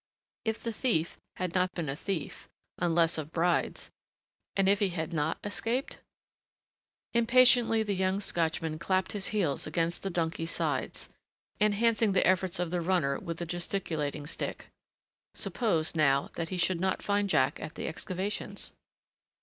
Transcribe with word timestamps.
If 0.45 0.63
the 0.63 0.73
thief 0.73 1.15
had 1.35 1.53
not 1.53 1.73
been 1.75 1.87
a 1.87 1.95
thief 1.95 2.49
unless 2.79 3.19
of 3.19 3.31
brides! 3.31 3.91
and 4.55 4.67
if 4.67 4.79
he 4.79 4.89
had 4.89 5.13
not 5.13 5.37
escaped? 5.43 5.99
Impatiently 7.13 7.83
the 7.83 7.93
young 7.93 8.19
Scotchman 8.19 8.79
clapped 8.79 9.11
his 9.11 9.27
heels 9.27 9.67
against 9.67 10.01
the 10.01 10.09
donkey's 10.09 10.49
sides, 10.49 11.09
enhancing 11.59 12.13
the 12.13 12.25
efforts 12.25 12.57
of 12.59 12.71
the 12.71 12.81
runner 12.81 13.19
with 13.19 13.37
the 13.37 13.45
gesticulating 13.45 14.25
stick. 14.25 14.69
Suppose, 15.35 15.93
now, 15.93 16.31
that 16.33 16.49
he 16.49 16.57
should 16.57 16.79
not 16.81 17.03
find 17.03 17.29
Jack 17.29 17.59
at 17.59 17.75
the 17.75 17.87
excavations? 17.87 18.73